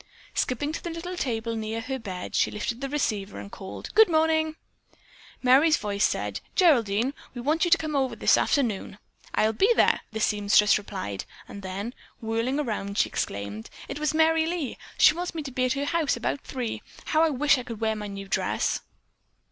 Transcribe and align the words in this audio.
Skipping 0.33 0.71
to 0.71 0.83
the 0.83 0.89
little 0.89 1.15
table 1.15 1.55
near 1.55 1.79
her 1.79 1.99
bed, 1.99 2.33
she 2.33 2.49
lifted 2.49 2.81
the 2.81 2.89
receiver 2.89 3.39
and 3.39 3.51
called, 3.51 3.93
"Good 3.93 4.09
morning." 4.09 4.55
Merry's 5.43 5.77
voice 5.77 6.03
said: 6.03 6.39
"Geraldine, 6.55 7.13
we 7.35 7.41
want 7.41 7.65
you 7.65 7.69
to 7.69 7.77
come 7.77 7.95
over 7.95 8.15
this 8.15 8.35
afternoon." 8.35 8.97
"I'll 9.35 9.53
be 9.53 9.71
there!" 9.75 10.01
the 10.11 10.19
seamstress 10.19 10.79
replied, 10.79 11.25
and 11.47 11.61
then, 11.61 11.93
whirling 12.19 12.59
around, 12.59 12.97
she 12.97 13.09
exclaimed: 13.09 13.69
"It 13.87 13.99
was 13.99 14.11
Merry 14.15 14.47
Lee. 14.47 14.79
She 14.97 15.13
wants 15.13 15.35
me 15.35 15.43
to 15.43 15.51
be 15.51 15.65
at 15.65 15.73
her 15.73 15.85
house 15.85 16.17
about 16.17 16.41
three. 16.41 16.81
How 17.05 17.21
I 17.21 17.29
wish 17.29 17.59
I 17.59 17.63
could 17.63 17.79
wear 17.79 17.95
my 17.95 18.07
new 18.07 18.27
dress." 18.27 18.81